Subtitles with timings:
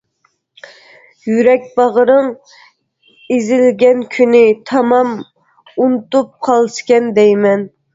[1.31, 2.31] يۈرەك باغرىڭ
[3.37, 7.73] ئېزىلگەن كۈننى، تامام ئۇنتۇپ قالسىكەن دەيمەن.